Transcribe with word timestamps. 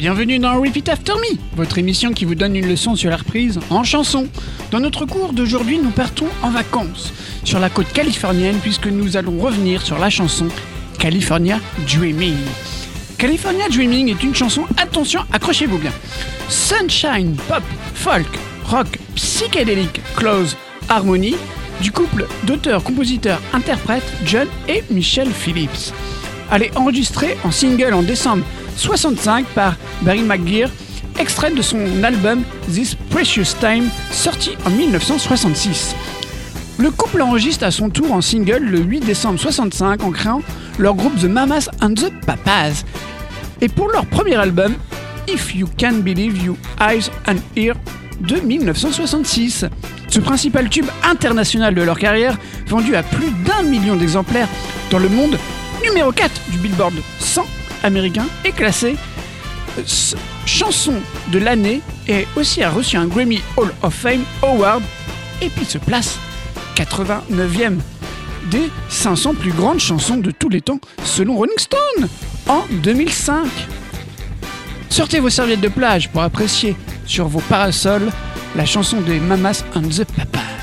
Bienvenue 0.00 0.38
dans 0.38 0.58
Repeat 0.58 0.88
After 0.88 1.12
Me, 1.12 1.36
votre 1.56 1.76
émission 1.76 2.14
qui 2.14 2.24
vous 2.24 2.34
donne 2.34 2.56
une 2.56 2.66
leçon 2.66 2.96
sur 2.96 3.10
la 3.10 3.18
reprise 3.18 3.60
en 3.68 3.84
chanson. 3.84 4.28
Dans 4.70 4.80
notre 4.80 5.04
cours 5.04 5.34
d'aujourd'hui, 5.34 5.78
nous 5.78 5.90
partons 5.90 6.28
en 6.40 6.48
vacances 6.48 7.12
sur 7.44 7.58
la 7.58 7.68
côte 7.68 7.92
californienne 7.92 8.56
puisque 8.62 8.86
nous 8.86 9.18
allons 9.18 9.38
revenir 9.38 9.82
sur 9.82 9.98
la 9.98 10.08
chanson 10.08 10.48
California 10.98 11.60
Dreaming. 11.86 12.38
California 13.18 13.68
Dreaming 13.68 14.08
est 14.08 14.22
une 14.22 14.34
chanson, 14.34 14.62
attention, 14.78 15.20
accrochez-vous 15.34 15.76
bien. 15.76 15.92
Sunshine, 16.48 17.36
pop, 17.46 17.62
folk, 17.92 18.38
rock, 18.64 18.98
psychédélique, 19.16 20.00
close, 20.16 20.56
harmonie, 20.88 21.36
du 21.82 21.92
couple 21.92 22.26
d'auteurs, 22.44 22.82
compositeurs, 22.84 23.42
interprètes 23.52 24.10
John 24.24 24.48
et 24.66 24.82
Michelle 24.90 25.30
Phillips. 25.30 25.92
Elle 26.50 26.62
est 26.62 26.76
enregistrée 26.78 27.36
en 27.44 27.50
single 27.50 27.92
en 27.92 28.02
décembre 28.02 28.44
65 28.80 29.46
par 29.54 29.76
Barry 30.02 30.22
McGear, 30.22 30.70
extrait 31.18 31.50
de 31.50 31.60
son 31.60 32.02
album 32.02 32.42
This 32.72 32.94
Precious 33.10 33.54
Time, 33.60 33.88
sorti 34.10 34.52
en 34.64 34.70
1966. 34.70 35.94
Le 36.78 36.90
couple 36.90 37.20
enregistre 37.20 37.64
à 37.64 37.70
son 37.70 37.90
tour 37.90 38.10
en 38.12 38.22
single 38.22 38.64
le 38.64 38.78
8 38.78 39.00
décembre 39.00 39.38
65 39.38 40.02
en 40.02 40.10
créant 40.10 40.40
leur 40.78 40.94
groupe 40.94 41.14
The 41.20 41.24
Mamas 41.24 41.68
and 41.82 41.94
the 41.94 42.10
Papas. 42.24 42.84
Et 43.60 43.68
pour 43.68 43.90
leur 43.90 44.06
premier 44.06 44.36
album, 44.36 44.74
If 45.28 45.54
You 45.54 45.68
Can 45.78 45.98
Believe 46.02 46.42
You 46.42 46.56
Eyes 46.80 47.10
and 47.28 47.36
Ear 47.56 47.74
de 48.20 48.36
1966. 48.36 49.66
Ce 50.08 50.20
principal 50.20 50.70
tube 50.70 50.86
international 51.04 51.74
de 51.74 51.82
leur 51.82 51.98
carrière, 51.98 52.38
vendu 52.66 52.96
à 52.96 53.02
plus 53.02 53.30
d'un 53.44 53.62
million 53.62 53.96
d'exemplaires 53.96 54.48
dans 54.90 54.98
le 54.98 55.10
monde, 55.10 55.36
numéro 55.84 56.12
4 56.12 56.32
du 56.50 56.58
Billboard 56.58 56.94
100 57.18 57.59
américain, 57.82 58.26
est 58.44 58.52
classé 58.52 58.96
euh, 59.78 59.82
chanson 60.46 60.94
de 61.32 61.38
l'année 61.38 61.80
et 62.08 62.26
aussi 62.36 62.62
a 62.62 62.70
reçu 62.70 62.96
un 62.96 63.06
Grammy 63.06 63.40
Hall 63.56 63.72
of 63.82 63.94
Fame 63.94 64.24
Award 64.42 64.82
et 65.40 65.48
puis 65.48 65.64
se 65.64 65.78
place 65.78 66.18
89e 66.76 67.78
des 68.50 68.70
500 68.88 69.34
plus 69.34 69.52
grandes 69.52 69.80
chansons 69.80 70.16
de 70.16 70.30
tous 70.30 70.48
les 70.48 70.60
temps 70.60 70.80
selon 71.04 71.36
Rolling 71.36 71.58
Stone 71.58 72.08
en 72.48 72.64
2005. 72.82 73.46
Sortez 74.88 75.20
vos 75.20 75.30
serviettes 75.30 75.60
de 75.60 75.68
plage 75.68 76.10
pour 76.10 76.22
apprécier 76.22 76.74
sur 77.06 77.28
vos 77.28 77.40
parasols 77.40 78.10
la 78.56 78.66
chanson 78.66 79.00
des 79.00 79.20
Mamas 79.20 79.64
and 79.74 79.82
the 79.82 80.04
Papas. 80.04 80.59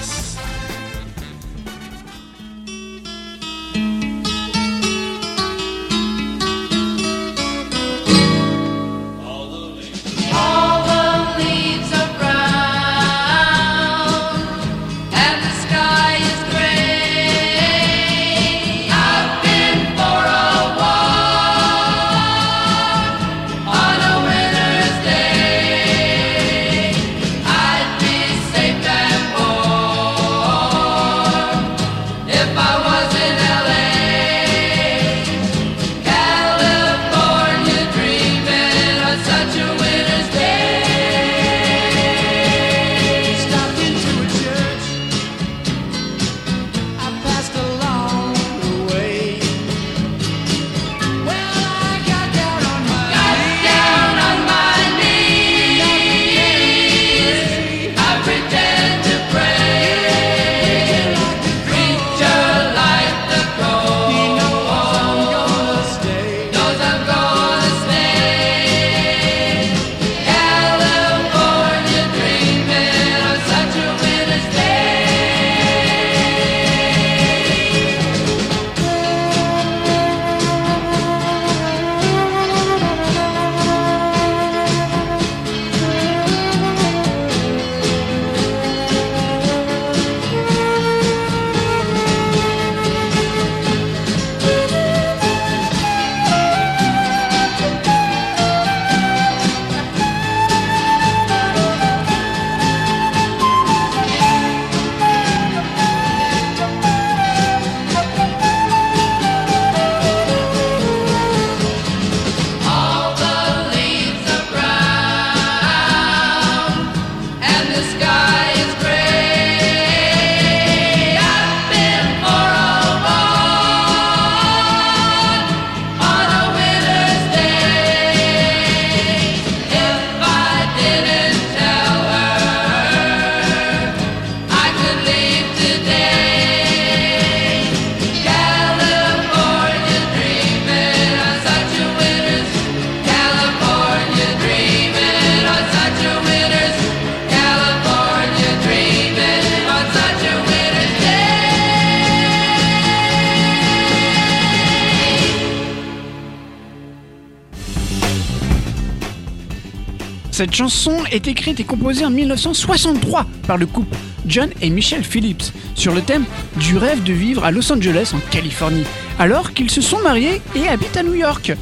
Cette 160.37 160.53
chanson 160.53 160.99
est 161.09 161.27
écrite 161.27 161.59
et 161.59 161.63
composée 161.63 162.05
en 162.05 162.11
1963 162.11 163.25
par 163.47 163.57
le 163.57 163.65
couple 163.65 163.97
John 164.27 164.51
et 164.61 164.69
Michelle 164.69 165.03
Phillips 165.03 165.51
sur 165.73 165.95
le 165.95 166.01
thème 166.03 166.25
du 166.57 166.77
rêve 166.77 167.01
de 167.01 167.11
vivre 167.11 167.43
à 167.43 167.49
Los 167.49 167.71
Angeles 167.71 168.11
en 168.13 168.19
Californie, 168.29 168.83
alors 169.17 169.53
qu'ils 169.53 169.71
se 169.71 169.81
sont 169.81 169.99
mariés 169.99 170.39
et 170.53 170.67
habitent 170.67 170.95
à 170.95 171.01
New 171.01 171.15
York. 171.15 171.53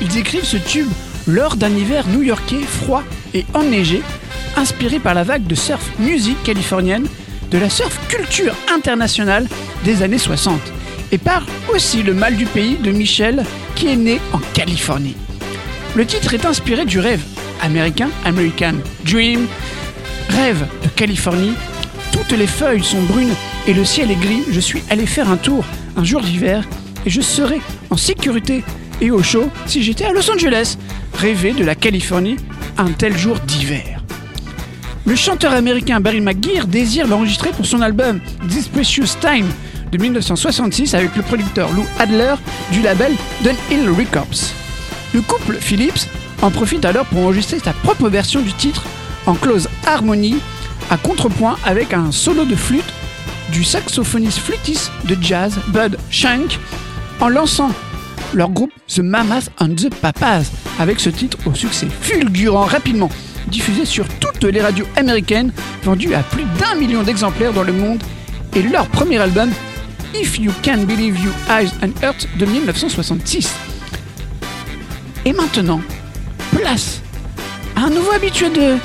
Ils 0.00 0.16
écrivent 0.16 0.46
ce 0.46 0.56
tube 0.56 0.88
lors 1.26 1.56
d'un 1.56 1.76
hiver 1.76 2.06
new-yorkais 2.08 2.62
froid 2.62 3.02
et 3.34 3.44
enneigé, 3.52 4.00
inspiré 4.56 5.00
par 5.00 5.12
la 5.12 5.24
vague 5.24 5.46
de 5.46 5.54
surf 5.54 5.92
music 5.98 6.42
californienne 6.44 7.06
de 7.50 7.58
la 7.58 7.68
surf 7.68 8.00
culture 8.08 8.54
internationale 8.74 9.46
des 9.84 10.02
années 10.02 10.16
60. 10.16 10.58
et 11.12 11.18
par 11.18 11.44
aussi 11.74 12.02
le 12.02 12.14
mal 12.14 12.36
du 12.36 12.46
pays 12.46 12.76
de 12.76 12.90
Michel 12.90 13.44
qui 13.74 13.88
est 13.88 13.96
né 13.96 14.18
en 14.32 14.38
Californie. 14.54 15.14
Le 15.94 16.06
titre 16.06 16.32
est 16.32 16.46
inspiré 16.46 16.86
du 16.86 17.00
rêve 17.00 17.20
américain, 17.62 18.10
American 18.24 18.74
Dream, 19.04 19.46
rêve 20.30 20.66
de 20.82 20.88
Californie. 20.88 21.52
Toutes 22.12 22.36
les 22.36 22.46
feuilles 22.46 22.84
sont 22.84 23.02
brunes 23.02 23.34
et 23.66 23.74
le 23.74 23.84
ciel 23.84 24.10
est 24.10 24.20
gris. 24.20 24.42
Je 24.50 24.60
suis 24.60 24.82
allé 24.90 25.06
faire 25.06 25.30
un 25.30 25.36
tour 25.36 25.64
un 25.96 26.04
jour 26.04 26.20
d'hiver 26.20 26.64
et 27.06 27.10
je 27.10 27.20
serais 27.20 27.60
en 27.90 27.96
sécurité 27.96 28.64
et 29.00 29.10
au 29.10 29.22
chaud 29.22 29.50
si 29.66 29.82
j'étais 29.82 30.04
à 30.04 30.12
Los 30.12 30.30
Angeles. 30.30 30.76
Rêver 31.14 31.52
de 31.52 31.64
la 31.64 31.74
Californie 31.74 32.36
un 32.78 32.90
tel 32.90 33.16
jour 33.16 33.38
d'hiver. 33.40 34.02
Le 35.06 35.14
chanteur 35.14 35.52
américain 35.52 36.00
Barry 36.00 36.20
McGuire 36.20 36.66
désire 36.66 37.06
l'enregistrer 37.06 37.50
pour 37.50 37.66
son 37.66 37.82
album 37.82 38.20
This 38.48 38.68
Precious 38.68 39.18
Time 39.20 39.46
de 39.92 39.98
1966 39.98 40.94
avec 40.94 41.14
le 41.14 41.22
producteur 41.22 41.70
Lou 41.72 41.84
Adler 41.98 42.34
du 42.72 42.80
label 42.80 43.12
Dunhill 43.42 43.90
Records. 43.90 44.54
Le 45.12 45.20
couple 45.20 45.58
Phillips 45.60 46.08
en 46.42 46.50
profite 46.50 46.84
alors 46.84 47.06
pour 47.06 47.20
enregistrer 47.20 47.58
sa 47.58 47.72
propre 47.72 48.08
version 48.08 48.40
du 48.40 48.52
titre 48.52 48.84
en 49.26 49.34
close 49.34 49.68
harmonie 49.86 50.38
à 50.90 50.96
contrepoint 50.96 51.56
avec 51.64 51.92
un 51.92 52.12
solo 52.12 52.44
de 52.44 52.54
flûte 52.54 52.92
du 53.52 53.64
saxophoniste 53.64 54.38
flûtiste 54.38 54.90
de 55.04 55.16
jazz 55.20 55.58
Bud 55.68 55.98
Shank 56.10 56.58
en 57.20 57.28
lançant 57.28 57.70
leur 58.34 58.50
groupe 58.50 58.72
The 58.88 59.00
Mamas 59.00 59.48
and 59.60 59.74
the 59.76 59.94
Papas 59.94 60.44
avec 60.78 61.00
ce 61.00 61.10
titre 61.10 61.38
au 61.46 61.54
succès 61.54 61.86
fulgurant 62.00 62.64
rapidement 62.64 63.10
diffusé 63.48 63.84
sur 63.84 64.06
toutes 64.20 64.44
les 64.44 64.60
radios 64.60 64.86
américaines 64.96 65.52
vendu 65.82 66.14
à 66.14 66.22
plus 66.22 66.44
d'un 66.58 66.74
million 66.74 67.02
d'exemplaires 67.02 67.52
dans 67.52 67.62
le 67.62 67.72
monde 67.72 68.02
et 68.54 68.62
leur 68.62 68.86
premier 68.88 69.18
album 69.18 69.50
If 70.14 70.38
You 70.38 70.52
Can 70.62 70.84
Believe 70.84 71.18
You 71.24 71.32
Eyes 71.50 71.70
and 71.82 71.90
Earth 72.02 72.28
de 72.38 72.46
1966. 72.46 73.52
Et 75.24 75.32
maintenant, 75.32 75.80
place 76.54 77.00
à 77.76 77.84
un 77.84 77.90
nouveau 77.90 78.12
habitué 78.12 78.48
de, 78.50 78.76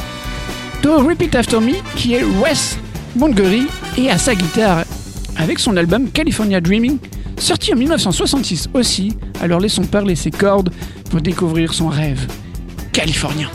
Repeat 0.90 1.36
After 1.36 1.60
Me 1.60 1.74
qui 1.96 2.16
est 2.16 2.24
Wes 2.24 2.78
Montgomery 3.16 3.68
et 3.98 4.10
à 4.10 4.18
sa 4.18 4.34
guitare 4.36 4.84
avec 5.38 5.60
son 5.60 5.78
album 5.78 6.10
California 6.10 6.62
Dreaming 6.62 6.98
sorti 7.38 7.74
en 7.74 7.78
1966 7.78 8.70
aussi. 8.74 9.16
Alors 9.42 9.60
laissons 9.60 9.86
parler 9.86 10.16
ses 10.16 10.32
cordes 10.32 10.72
pour 11.10 11.22
découvrir 11.22 11.74
son 11.74 11.88
rêve 11.88 12.28
californien. 12.92 13.50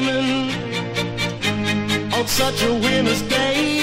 Dreaming 0.00 0.52
on 2.12 2.26
such 2.26 2.62
a 2.62 2.72
winter's 2.72 3.22
day. 3.22 3.79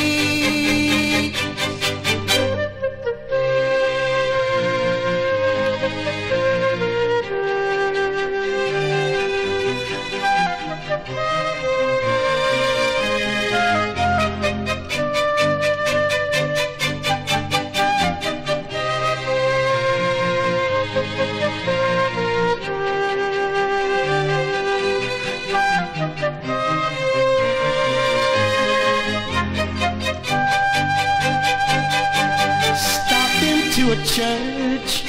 Church. 34.08 35.04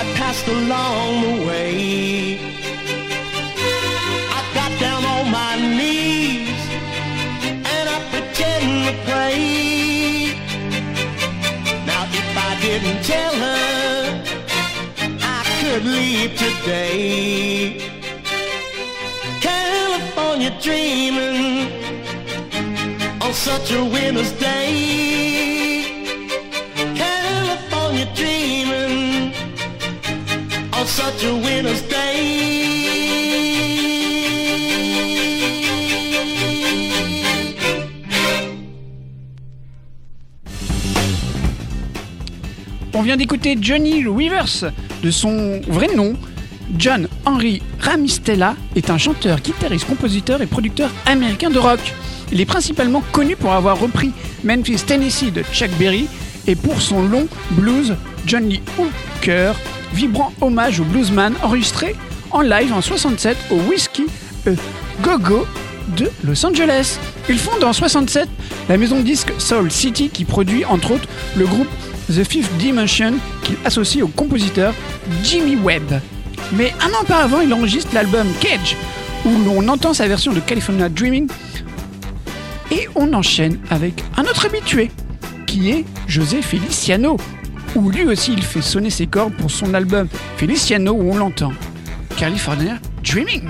I 0.00 0.02
passed 0.16 0.46
along 0.48 1.22
the 1.22 1.46
way. 1.46 2.38
I 4.36 4.40
got 4.54 4.72
down 4.80 5.04
on 5.04 5.30
my 5.30 5.54
knees 5.56 6.62
and 7.72 7.84
I 7.96 7.98
pretend 8.12 8.66
to 8.88 8.94
pray. 9.08 10.34
Now 11.86 12.02
if 12.20 12.28
I 12.48 12.52
didn't 12.66 13.02
tell 13.04 13.34
her, 13.46 14.22
I 15.22 15.40
could 15.60 15.84
leave 15.84 16.32
today. 16.36 17.78
California 19.40 20.50
dreaming 20.60 21.70
on 23.22 23.32
such 23.32 23.70
a 23.72 23.84
winter's 23.84 24.32
day. 24.32 25.07
D'écouter 43.16 43.56
Johnny 43.60 44.04
Rivers, 44.06 44.72
de 45.02 45.10
son 45.10 45.60
vrai 45.66 45.88
nom. 45.94 46.14
John 46.76 47.08
Henry 47.24 47.62
Ramistella 47.80 48.54
est 48.76 48.90
un 48.90 48.98
chanteur, 48.98 49.40
guitariste, 49.40 49.86
compositeur 49.86 50.42
et 50.42 50.46
producteur 50.46 50.90
américain 51.06 51.48
de 51.48 51.58
rock. 51.58 51.80
Il 52.30 52.40
est 52.40 52.46
principalement 52.46 53.02
connu 53.12 53.36
pour 53.36 53.52
avoir 53.52 53.80
repris 53.80 54.12
Memphis, 54.44 54.82
Tennessee 54.86 55.32
de 55.32 55.42
Chuck 55.52 55.70
Berry 55.78 56.06
et 56.46 56.54
pour 56.54 56.82
son 56.82 57.02
long 57.02 57.26
blues 57.52 57.96
Johnny 58.26 58.60
Hooker, 58.78 59.54
vibrant 59.94 60.32
hommage 60.42 60.80
au 60.80 60.84
bluesman 60.84 61.32
enregistré 61.42 61.96
en 62.30 62.42
live 62.42 62.72
en 62.74 62.82
67 62.82 63.36
au 63.50 63.56
Whiskey 63.70 64.04
A 64.46 64.50
Go 65.02 65.18
Go 65.18 65.46
de 65.96 66.10
Los 66.24 66.44
Angeles. 66.44 66.98
Il 67.30 67.38
fonde 67.38 67.64
en 67.64 67.72
67 67.72 68.28
la 68.68 68.76
maison 68.76 68.98
de 68.98 69.02
disque 69.02 69.32
Soul 69.38 69.70
City 69.70 70.10
qui 70.10 70.26
produit 70.26 70.66
entre 70.66 70.92
autres 70.92 71.08
le 71.36 71.46
groupe 71.46 71.68
The 72.08 72.24
Fifth 72.24 72.50
Dimension 72.56 73.14
qu'il 73.42 73.56
associe 73.64 74.02
au 74.02 74.08
compositeur 74.08 74.74
Jimmy 75.22 75.56
Webb. 75.56 76.00
Mais 76.54 76.72
un 76.80 76.88
an 76.94 77.02
auparavant, 77.02 77.40
il 77.40 77.52
enregistre 77.52 77.94
l'album 77.94 78.26
Cage 78.40 78.76
où 79.24 79.30
l'on 79.44 79.68
entend 79.68 79.92
sa 79.92 80.08
version 80.08 80.32
de 80.32 80.40
California 80.40 80.88
Dreaming 80.88 81.28
et 82.70 82.88
on 82.94 83.12
enchaîne 83.12 83.58
avec 83.70 84.02
un 84.16 84.22
autre 84.22 84.46
habitué 84.46 84.90
qui 85.46 85.70
est 85.70 85.84
José 86.06 86.40
Feliciano 86.42 87.16
où 87.74 87.90
lui 87.90 88.04
aussi 88.04 88.32
il 88.32 88.42
fait 88.42 88.62
sonner 88.62 88.90
ses 88.90 89.06
cordes 89.06 89.34
pour 89.34 89.50
son 89.50 89.74
album 89.74 90.08
Feliciano 90.36 90.92
où 90.92 91.12
on 91.12 91.16
l'entend 91.16 91.52
California 92.16 92.78
Dreaming. 93.04 93.48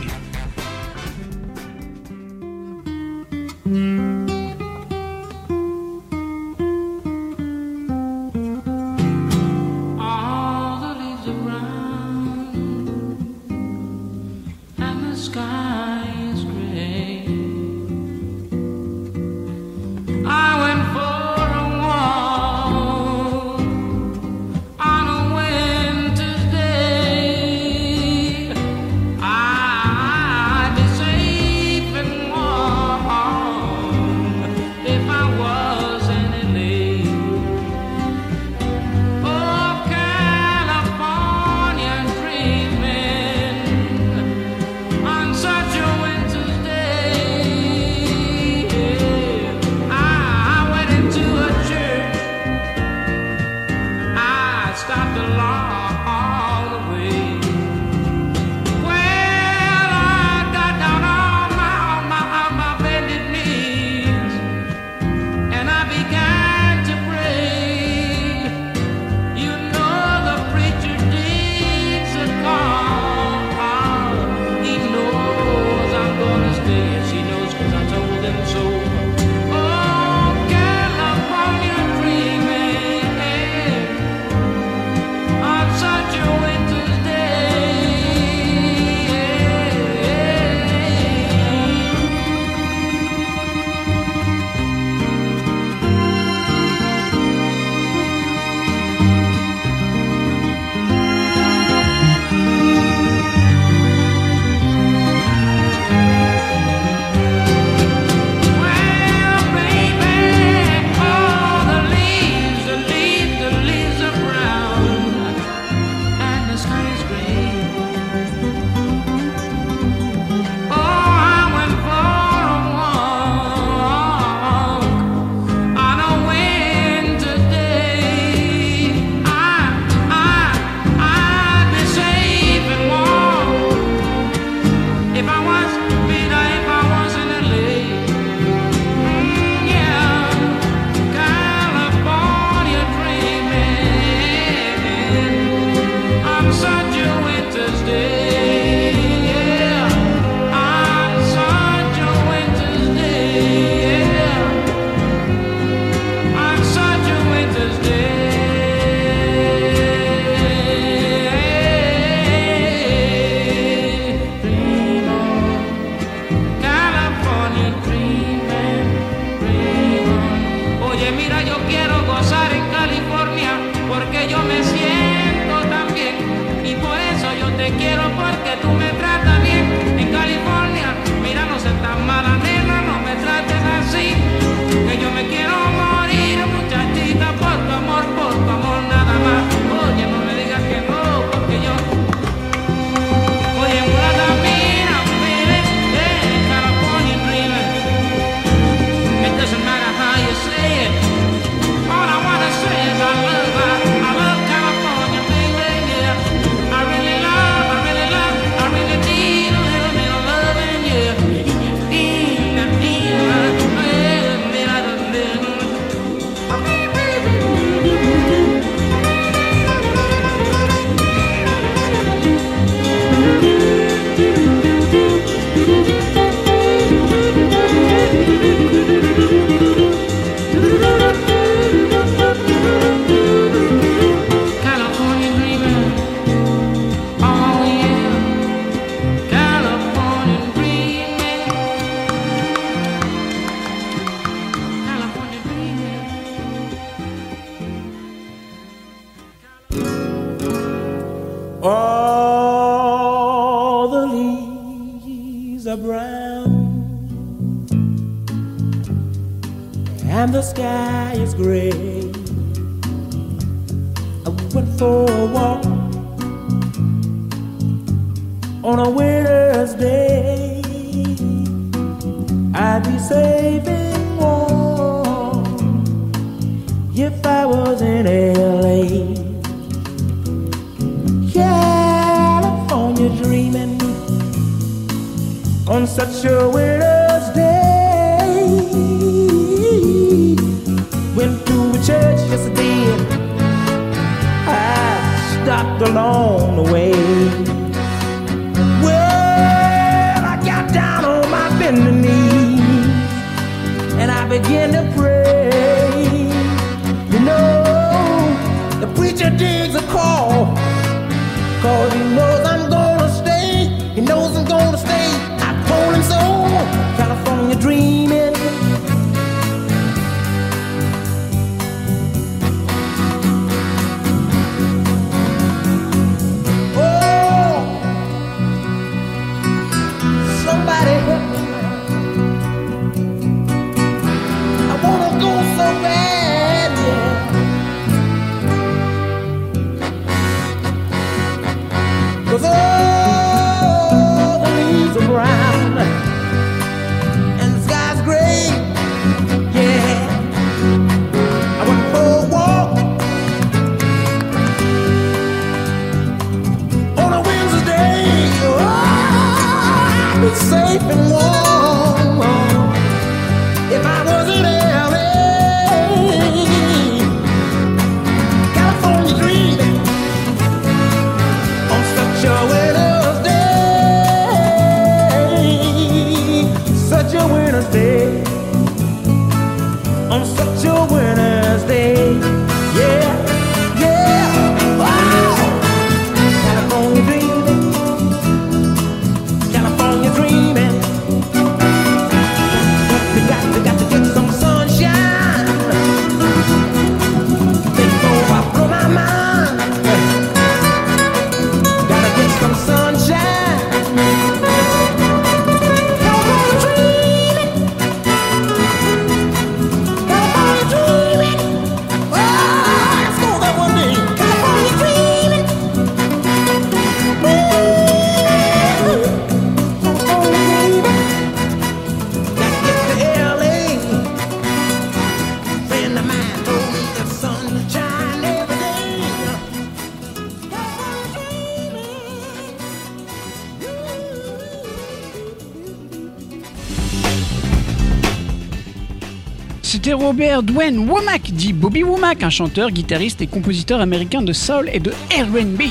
Robert 440.09 440.42
Dwayne 440.42 440.88
Womack, 440.88 441.33
dit 441.33 441.53
Bobby 441.53 441.83
Womack, 441.83 442.23
un 442.23 442.31
chanteur, 442.31 442.71
guitariste 442.71 443.21
et 443.21 443.27
compositeur 443.27 443.83
américain 443.83 444.23
de 444.23 444.33
soul 444.33 444.71
et 444.73 444.81
de 444.81 444.90
R&B. 445.11 445.64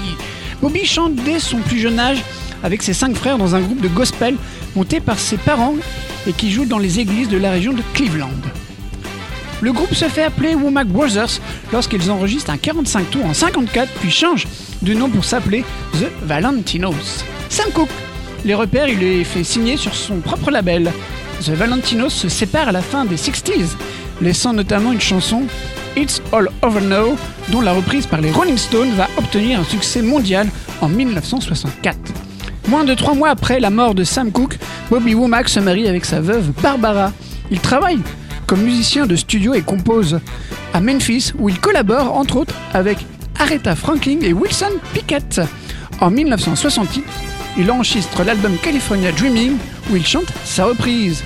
Bobby 0.61 0.85
chante 0.85 1.15
dès 1.15 1.39
son 1.39 1.57
plus 1.57 1.79
jeune 1.79 1.97
âge 1.97 2.21
avec 2.61 2.83
ses 2.83 2.93
cinq 2.93 3.15
frères 3.15 3.39
dans 3.39 3.55
un 3.55 3.61
groupe 3.61 3.81
de 3.81 3.87
gospel 3.87 4.35
monté 4.75 4.99
par 4.99 5.17
ses 5.17 5.37
parents 5.37 5.73
et 6.27 6.33
qui 6.33 6.51
joue 6.51 6.65
dans 6.65 6.77
les 6.77 6.99
églises 6.99 7.29
de 7.29 7.37
la 7.39 7.49
région 7.49 7.73
de 7.73 7.81
Cleveland. 7.95 8.29
Le 9.61 9.73
groupe 9.73 9.95
se 9.95 10.05
fait 10.05 10.25
appeler 10.25 10.53
Womack 10.53 10.87
Brothers 10.87 11.41
lorsqu'ils 11.73 12.11
enregistrent 12.11 12.51
un 12.51 12.57
45 12.57 13.09
tours 13.09 13.25
en 13.25 13.33
54 13.33 13.91
puis 13.99 14.11
changent 14.11 14.47
de 14.83 14.93
nom 14.93 15.09
pour 15.09 15.25
s'appeler 15.25 15.63
The 15.93 16.11
Valentinos. 16.21 17.25
Sam 17.49 17.71
Cooke 17.71 17.89
les 18.45 18.53
repères, 18.53 18.87
il 18.87 18.99
les 18.99 19.23
fait 19.23 19.43
signer 19.43 19.77
sur 19.77 19.95
son 19.95 20.19
propre 20.19 20.51
label. 20.51 20.91
The 21.41 21.49
Valentinos 21.49 22.13
se 22.13 22.29
sépare 22.29 22.69
à 22.69 22.71
la 22.71 22.81
fin 22.81 23.03
des 23.03 23.15
60s, 23.15 23.75
laissant 24.21 24.53
notamment 24.53 24.91
une 24.91 25.01
chanson 25.01 25.43
It's 25.95 26.21
All 26.31 26.49
Over 26.61 26.81
Now, 26.81 27.17
dont 27.49 27.61
la 27.61 27.73
reprise 27.73 28.05
par 28.05 28.21
les 28.21 28.31
Rolling 28.31 28.57
Stones 28.57 28.91
va 28.91 29.07
obtenir 29.17 29.59
un 29.59 29.63
succès 29.63 30.01
mondial 30.01 30.47
en 30.81 30.89
1964. 30.89 31.97
Moins 32.67 32.83
de 32.83 32.93
trois 32.93 33.15
mois 33.15 33.29
après 33.29 33.59
la 33.59 33.69
mort 33.69 33.95
de 33.95 34.03
Sam 34.03 34.31
Cooke, 34.31 34.59
Bobby 34.89 35.15
Womack 35.15 35.49
se 35.49 35.59
marie 35.59 35.87
avec 35.87 36.05
sa 36.05 36.21
veuve 36.21 36.51
Barbara. 36.61 37.13
Il 37.49 37.59
travaille 37.59 37.99
comme 38.45 38.61
musicien 38.61 39.05
de 39.05 39.15
studio 39.15 39.53
et 39.53 39.61
compose 39.61 40.19
à 40.73 40.81
Memphis, 40.81 41.33
où 41.39 41.49
il 41.49 41.59
collabore 41.59 42.15
entre 42.15 42.37
autres 42.37 42.55
avec 42.73 42.97
Aretha 43.39 43.75
Franklin 43.75 44.19
et 44.21 44.33
Wilson 44.33 44.73
Pickett. 44.93 45.41
En 45.99 46.11
1968, 46.11 47.03
il 47.57 47.71
enregistre 47.71 48.23
l'album 48.23 48.55
California 48.61 49.11
Dreaming, 49.11 49.57
où 49.91 49.95
il 49.95 50.05
chante 50.05 50.31
sa 50.45 50.65
reprise. 50.65 51.23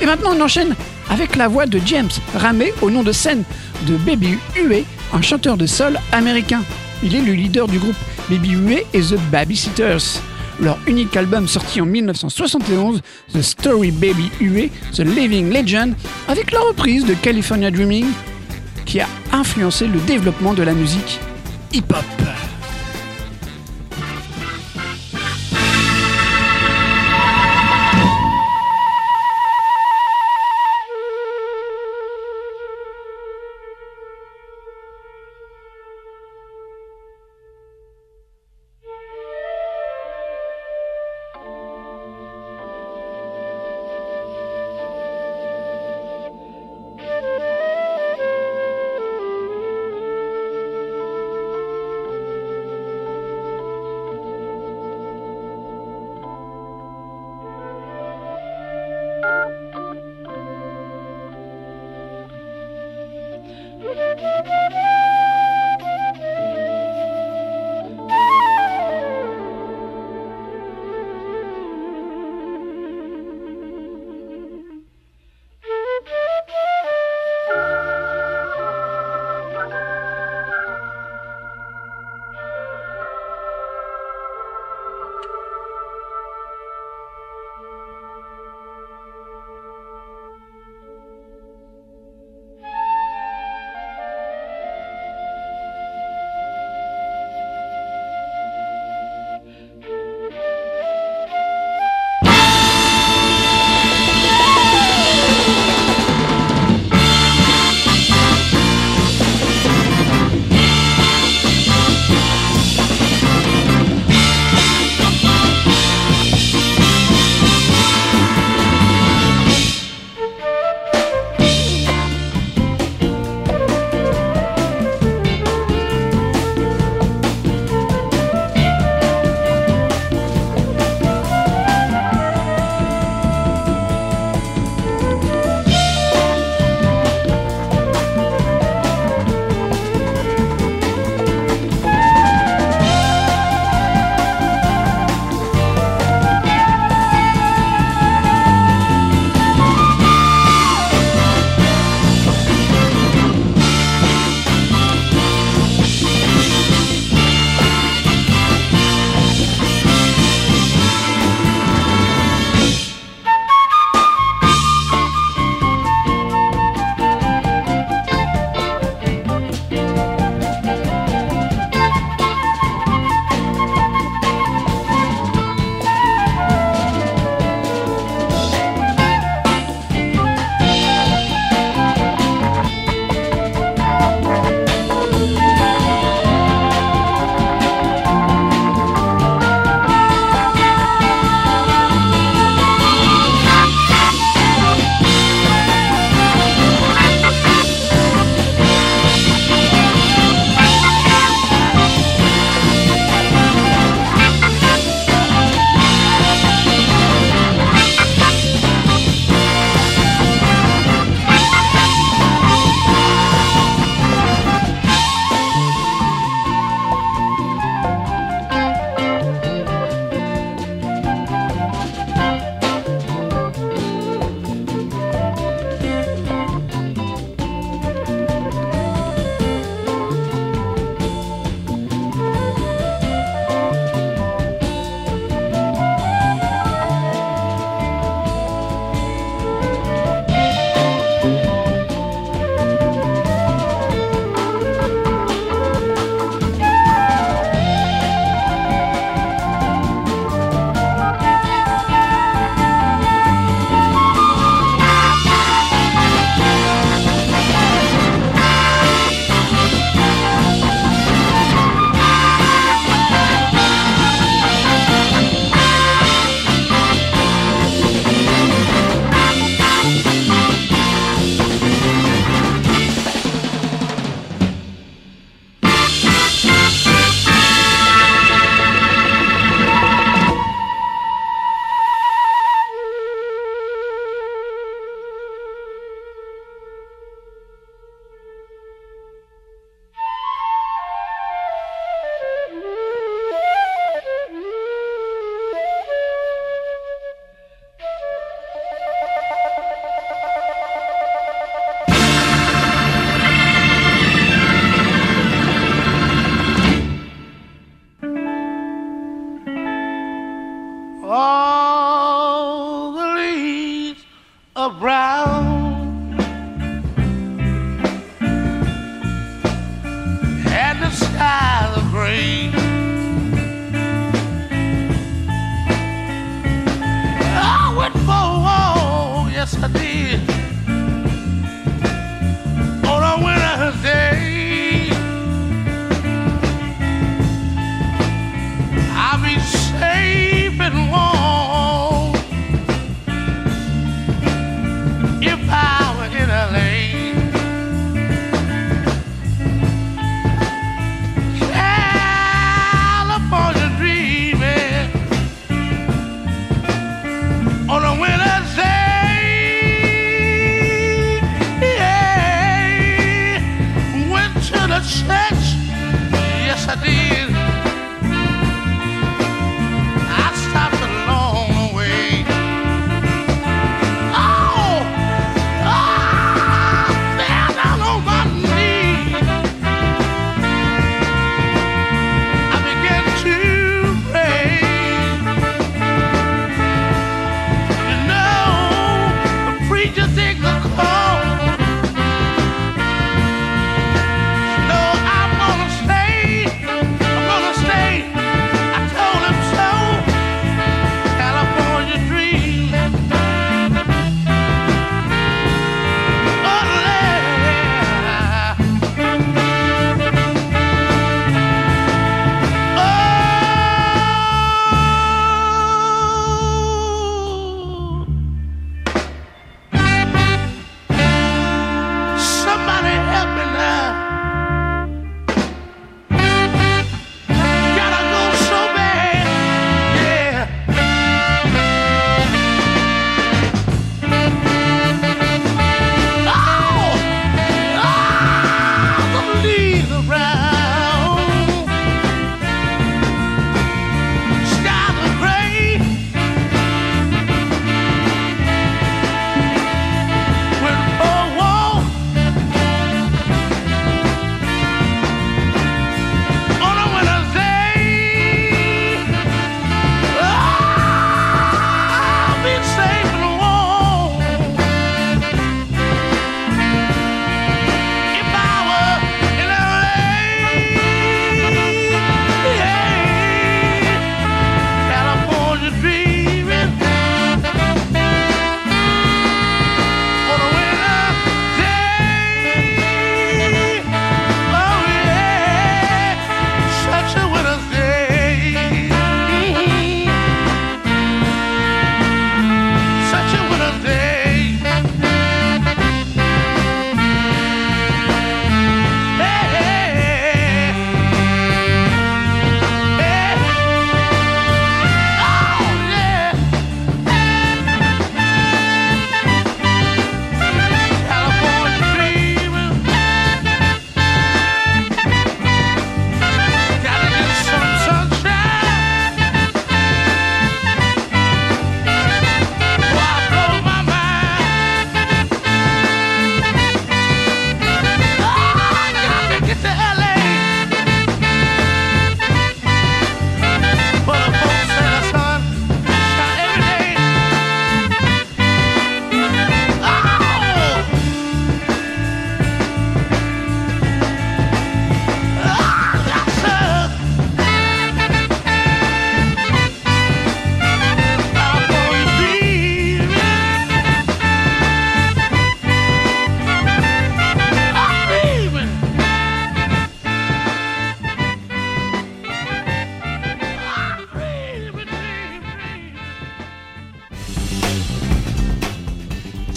Et 0.00 0.06
maintenant, 0.06 0.32
on 0.36 0.40
enchaîne 0.42 0.74
avec 1.10 1.36
la 1.36 1.48
voix 1.48 1.66
de 1.66 1.80
James 1.84 2.08
Ramey 2.34 2.72
au 2.82 2.90
nom 2.90 3.02
de 3.02 3.12
scène 3.12 3.44
de 3.86 3.96
Baby 3.96 4.38
Huey, 4.56 4.84
un 5.12 5.22
chanteur 5.22 5.56
de 5.56 5.66
soul 5.66 5.98
américain. 6.12 6.62
Il 7.02 7.14
est 7.14 7.20
le 7.20 7.32
leader 7.32 7.68
du 7.68 7.78
groupe 7.78 7.96
Baby 8.30 8.50
Huey 8.50 8.86
et 8.92 9.00
The 9.00 9.16
Babysitters. 9.30 10.20
Leur 10.60 10.78
unique 10.86 11.16
album 11.16 11.46
sorti 11.46 11.80
en 11.80 11.86
1971, 11.86 13.02
The 13.32 13.42
Story 13.42 13.90
Baby 13.90 14.30
Huey, 14.40 14.70
The 14.94 15.00
Living 15.00 15.52
Legend, 15.52 15.94
avec 16.28 16.50
la 16.50 16.60
reprise 16.60 17.04
de 17.04 17.14
California 17.14 17.70
Dreaming, 17.70 18.06
qui 18.86 19.00
a 19.00 19.06
influencé 19.32 19.86
le 19.86 19.98
développement 20.00 20.54
de 20.54 20.62
la 20.62 20.72
musique 20.72 21.20
hip-hop. 21.72 22.15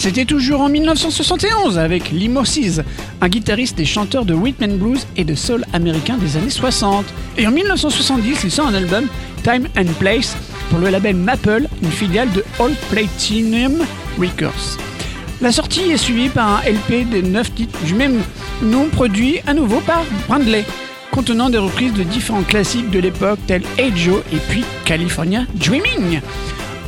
C'était 0.09 0.25
toujours 0.25 0.61
en 0.61 0.69
1971 0.69 1.77
avec 1.77 2.09
Lee 2.09 2.29
Moses, 2.29 2.81
un 3.21 3.27
guitariste 3.27 3.79
et 3.79 3.85
chanteur 3.85 4.25
de 4.25 4.33
rhythm 4.33 4.63
and 4.63 4.77
blues 4.77 5.05
et 5.15 5.23
de 5.23 5.35
soul 5.35 5.63
américain 5.71 6.17
des 6.17 6.35
années 6.35 6.49
60. 6.49 7.05
Et 7.37 7.45
en 7.45 7.51
1970, 7.51 8.39
il 8.43 8.49
sort 8.49 8.65
un 8.65 8.73
album, 8.73 9.05
Time 9.43 9.67
and 9.77 9.93
Place, 9.99 10.35
pour 10.71 10.79
le 10.79 10.89
label 10.89 11.15
Maple, 11.15 11.67
une 11.83 11.91
filiale 11.91 12.31
de 12.31 12.43
All 12.59 12.71
Platinum 12.89 13.85
Records. 14.17 14.79
La 15.41 15.51
sortie 15.51 15.91
est 15.91 15.97
suivie 15.97 16.29
par 16.29 16.55
un 16.55 16.61
LP 16.61 17.07
de 17.07 17.21
9 17.21 17.53
titres 17.53 17.79
du 17.85 17.93
même 17.93 18.23
nom 18.63 18.87
produit 18.87 19.41
à 19.45 19.53
nouveau 19.53 19.79
par 19.81 20.03
Brandley, 20.27 20.65
contenant 21.11 21.51
des 21.51 21.59
reprises 21.59 21.93
de 21.93 22.01
différents 22.01 22.41
classiques 22.41 22.89
de 22.89 22.97
l'époque 22.97 23.37
tels 23.45 23.61
Hey 23.77 23.95
Joe 23.95 24.23
et 24.33 24.39
puis 24.49 24.65
California 24.85 25.43
Dreaming. 25.53 26.21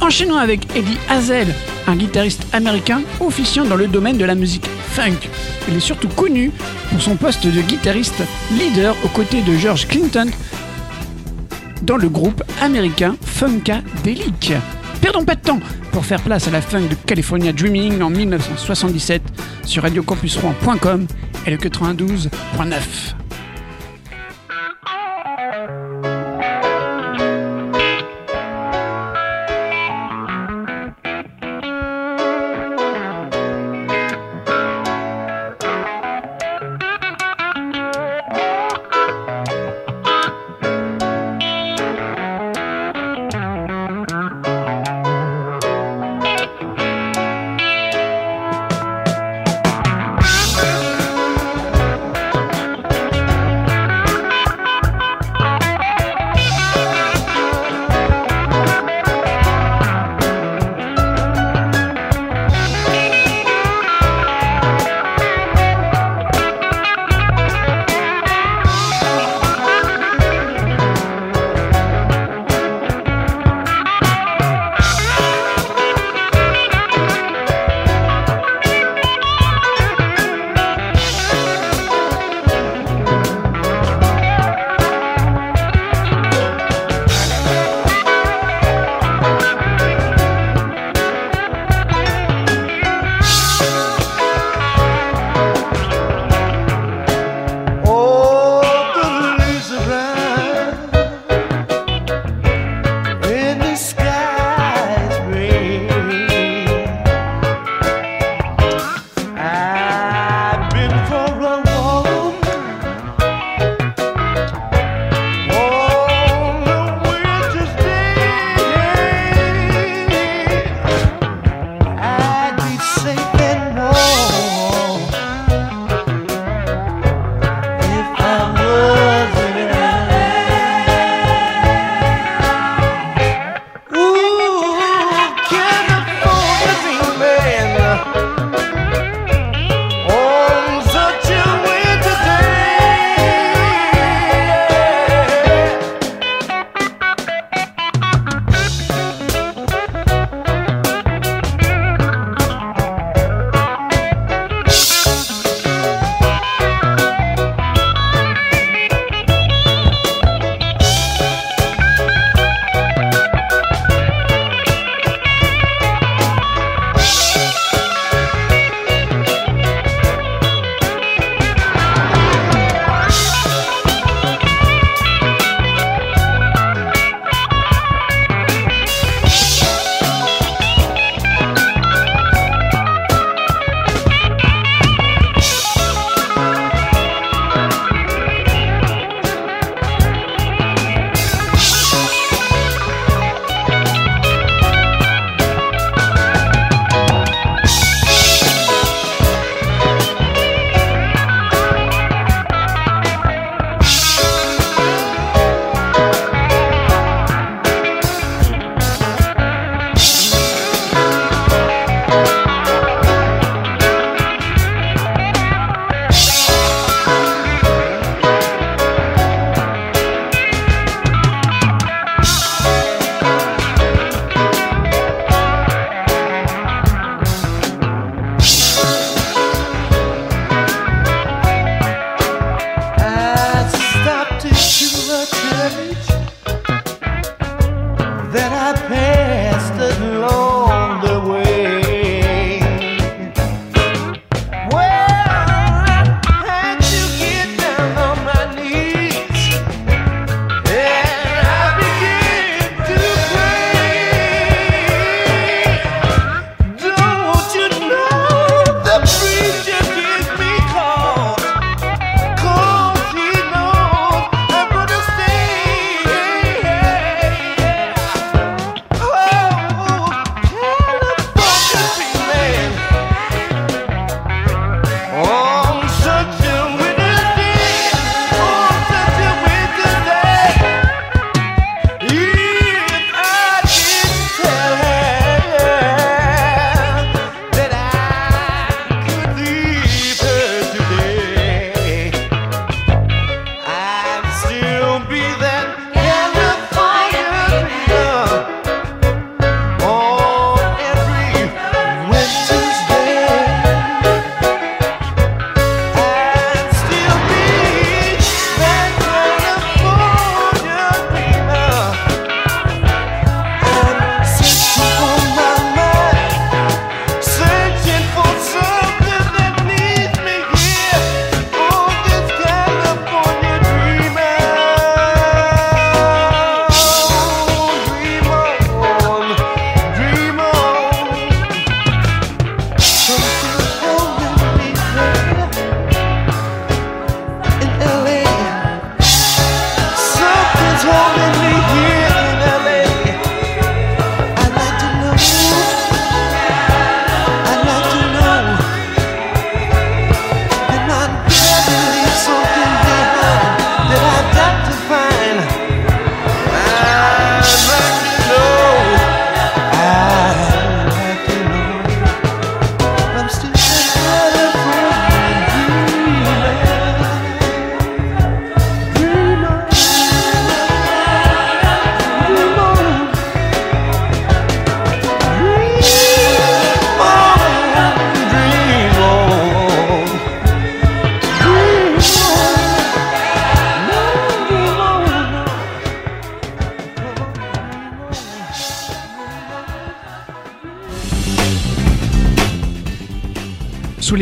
Enchaînons 0.02 0.38
avec 0.38 0.76
Eddie 0.76 0.98
Hazel, 1.08 1.54
un 1.88 1.96
guitariste 1.96 2.46
américain 2.54 3.02
officiant 3.20 3.66
dans 3.66 3.76
le 3.76 3.88
domaine 3.88 4.18
de 4.18 4.26
la 4.26 4.36
musique 4.36 4.68
funk. 4.92 5.30
Il 5.68 5.76
est 5.76 5.82
surtout 5.82 6.10
connu 6.10 6.52
pour 6.90 7.02
son 7.02 7.16
poste 7.16 7.46
de 7.48 7.62
guitariste 7.62 8.24
leader 8.52 8.96
aux 9.04 9.10
côtés 9.10 9.42
de 9.42 9.56
George 9.56 9.88
Clinton 9.88 10.30
dans 11.84 11.98
le 11.98 12.10
groupe 12.10 12.44
américain 12.62 13.16
Funkadelic. 13.26 14.54
Perdons 15.02 15.26
pas 15.26 15.36
de 15.36 15.42
temps 15.42 15.60
pour 15.92 16.06
faire 16.06 16.22
place 16.22 16.48
à 16.48 16.52
la 16.52 16.62
funk 16.62 16.88
de 16.88 16.96
California 17.06 17.52
Dreaming 17.52 18.02
en 18.02 18.10
1977 18.10 19.22
sur 19.66 19.84
radiocampusrouen.com 19.84 21.08
et 21.48 21.52
le 21.52 21.58
92.9. 21.58 23.21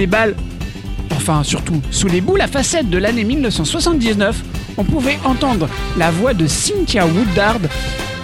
balles, 0.08 0.36
enfin 1.16 1.44
surtout 1.44 1.82
sous 1.92 2.08
les 2.08 2.22
boules 2.22 2.42
à 2.42 2.48
facettes 2.48 2.90
de 2.90 2.98
l'année 2.98 3.24
1979, 3.24 4.44
on 4.78 4.84
pouvait 4.84 5.20
entendre 5.26 5.68
la 5.98 6.12
voix 6.12 6.34
de 6.34 6.48
Cynthia 6.48 7.06
Woodard 7.06 7.60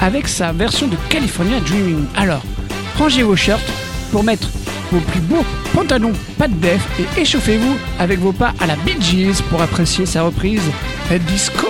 avec 0.01 0.27
sa 0.27 0.51
version 0.51 0.87
de 0.87 0.95
California 1.09 1.59
Dreaming. 1.59 2.05
Alors, 2.15 2.43
rangez 2.97 3.23
vos 3.23 3.35
shirts 3.35 3.71
pour 4.11 4.23
mettre 4.23 4.49
vos 4.91 4.99
plus 4.99 5.21
beaux 5.21 5.45
pantalons 5.73 6.13
pas 6.37 6.47
de 6.47 6.53
def 6.53 6.81
et 6.99 7.21
échauffez-vous 7.21 7.75
avec 7.99 8.19
vos 8.19 8.31
pas 8.31 8.53
à 8.59 8.67
la 8.67 8.75
Bee 8.77 8.95
Gees 9.01 9.41
pour 9.49 9.61
apprécier 9.61 10.05
sa 10.05 10.23
reprise 10.23 10.63
Disco. 11.27 11.67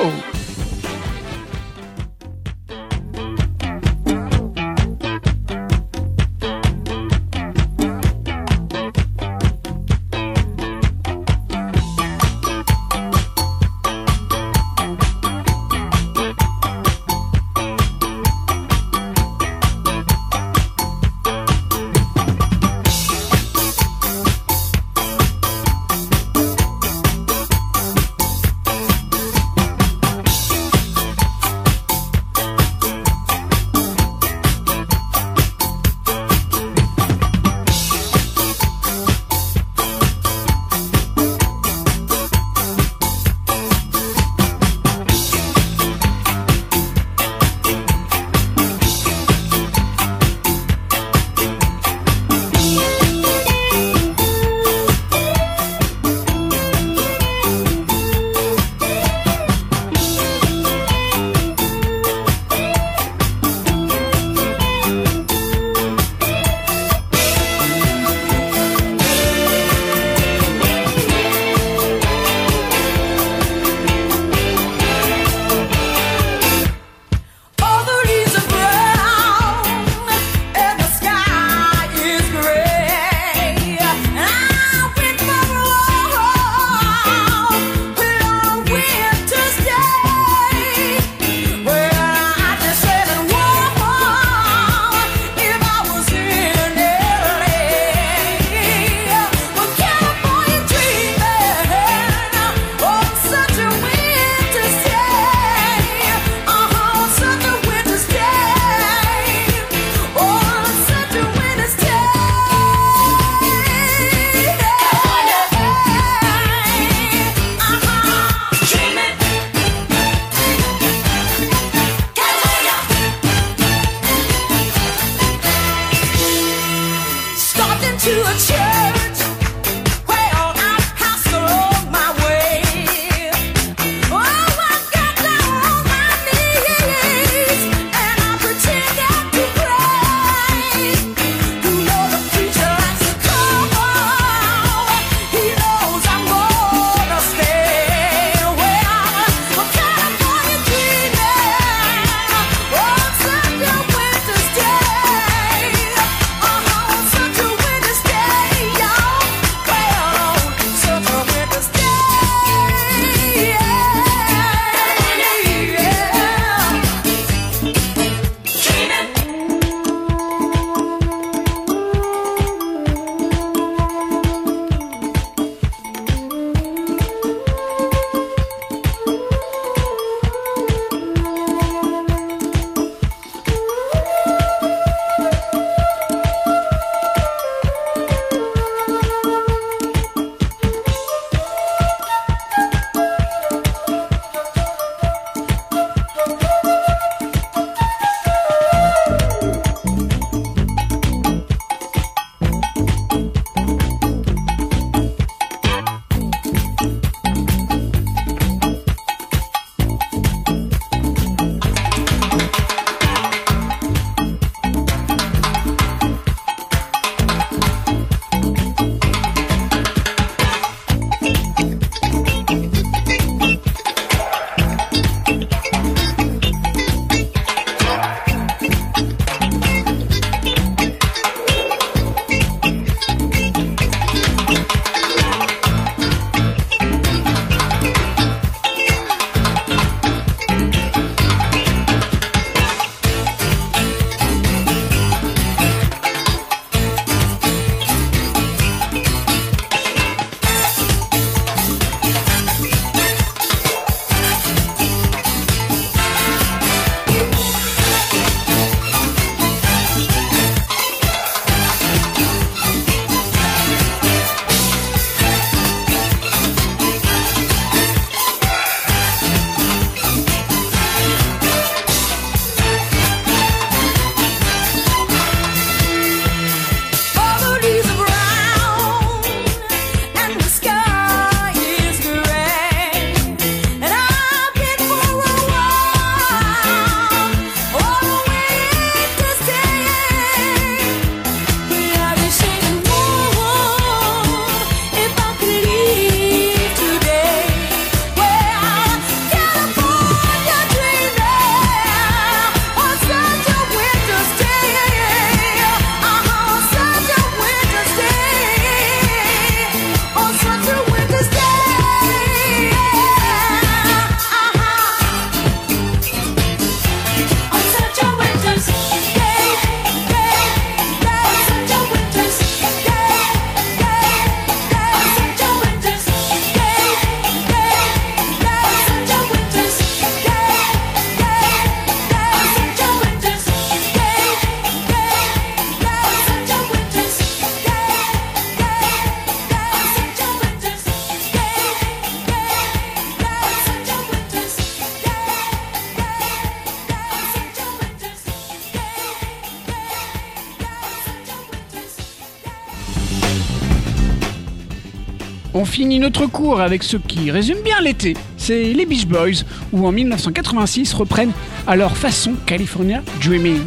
Finit 355.75 355.99
notre 355.99 356.25
cours 356.25 356.61
avec 356.61 356.83
ce 356.83 356.95
qui 356.95 357.29
résume 357.31 357.57
bien 357.61 357.81
l'été. 357.81 358.15
C'est 358.37 358.71
les 358.71 358.85
Beach 358.85 359.07
Boys, 359.07 359.43
où 359.73 359.85
en 359.85 359.91
1986 359.91 360.93
reprennent 360.93 361.33
à 361.67 361.75
leur 361.75 361.97
façon 361.97 362.35
California 362.45 363.03
Dreaming. 363.21 363.61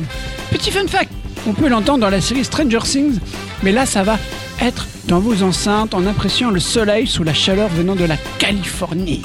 Petit 0.50 0.70
fun 0.70 0.86
fact, 0.86 1.11
on 1.46 1.52
peut 1.52 1.68
l'entendre 1.68 1.98
dans 1.98 2.09
la 2.09 2.22
série 2.22 2.44
Stranger 2.44 2.78
Things, 2.82 3.18
mais 3.62 3.72
là 3.72 3.84
ça 3.84 4.04
va 4.04 4.16
être 4.62 4.86
dans 5.06 5.20
vos 5.20 5.42
enceintes 5.42 5.92
en 5.92 6.06
appréciant 6.06 6.48
le 6.48 6.61
soleil 6.61 7.06
sous 7.06 7.24
la 7.24 7.34
chaleur 7.34 7.68
venant 7.68 7.94
de 7.94 8.04
la 8.04 8.16
Californie. 8.38 9.20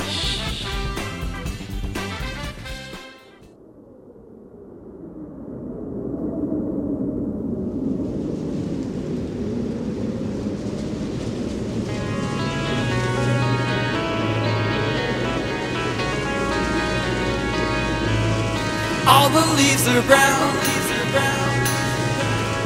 Leaves 20.07 20.91
are 20.91 21.11
brown, 21.11 21.67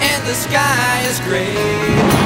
and 0.02 0.26
the 0.26 0.34
sky 0.34 1.02
is 1.08 1.20
gray. 1.22 2.17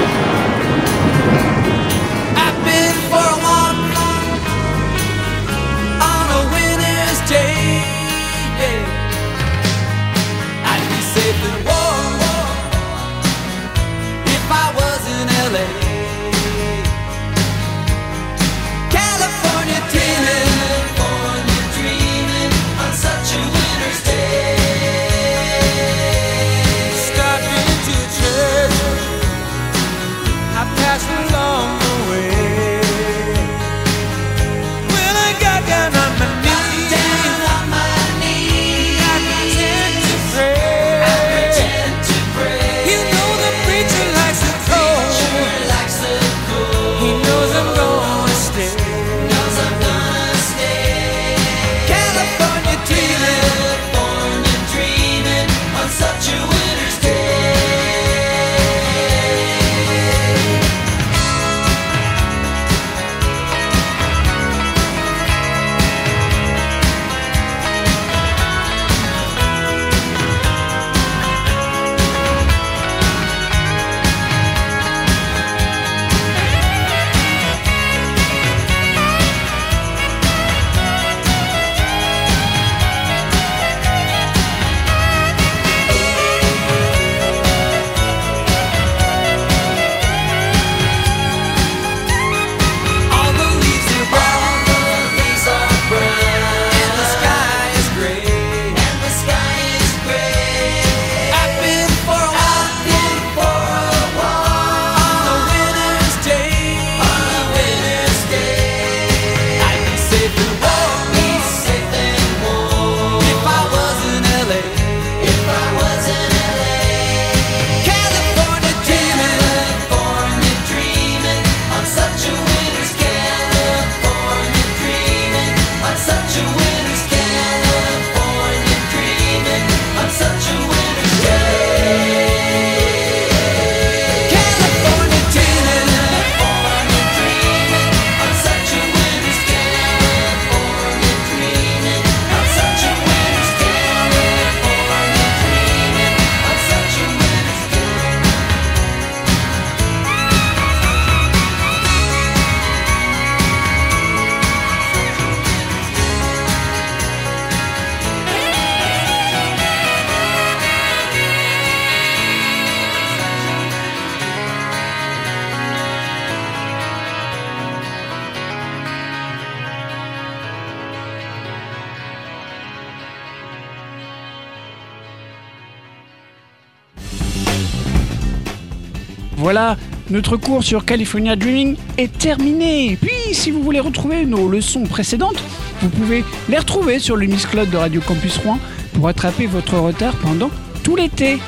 Notre 180.12 180.36
cours 180.38 180.64
sur 180.64 180.86
California 180.86 181.36
Dreaming 181.36 181.78
est 181.98 182.16
terminé. 182.18 182.98
Puis, 183.02 183.34
si 183.34 183.50
vous 183.50 183.64
voulez 183.64 183.80
retrouver 183.80 184.26
nos 184.26 184.50
leçons 184.50 184.84
précédentes, 184.84 185.42
vous 185.82 185.90
pouvez 185.90 186.24
les 186.50 186.58
retrouver 186.58 187.00
sur 187.00 187.16
le 187.16 187.26
Miss 187.26 187.48
de 187.50 187.78
Radio 187.78 188.02
Campus 188.02 188.38
Rouen 188.38 188.60
pour 188.94 189.08
attraper 189.08 189.48
votre 189.48 189.78
retard 189.78 190.14
pendant 190.18 190.52
tout 190.84 190.96
l'été. 190.96 191.40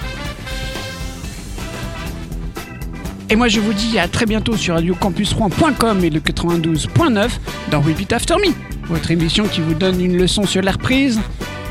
Et 3.30 3.36
moi, 3.36 3.48
je 3.48 3.60
vous 3.60 3.74
dis 3.74 4.00
à 4.00 4.08
très 4.08 4.26
bientôt 4.26 4.56
sur 4.56 4.76
radiocampusrouen.com 4.76 6.04
et 6.04 6.10
le 6.10 6.20
92.9 6.20 7.30
dans 7.72 7.82
Repeat 7.82 8.14
After 8.14 8.36
Me, 8.36 8.54
votre 8.88 9.12
émission 9.12 9.46
qui 9.46 9.62
vous 9.62 9.74
donne 9.74 10.00
une 10.00 10.18
leçon 10.18 10.46
sur 10.46 10.62
la 10.62 10.72
reprise 10.72 11.20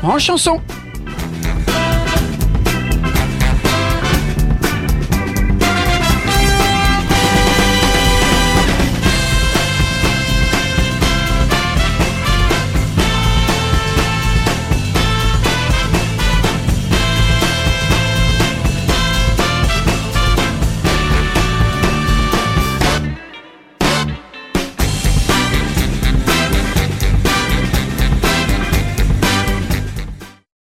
en 0.03 0.19
chanson. 0.19 0.61